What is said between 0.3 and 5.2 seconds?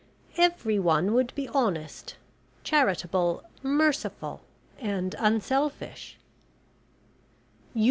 Everyone would be honest, charitable, merciful, and